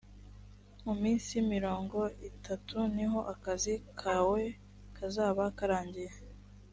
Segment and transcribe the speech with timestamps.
[0.83, 1.99] mu minsi mirongo
[2.29, 4.41] itatu niho akazi kawe
[4.97, 6.13] kazaba karangiye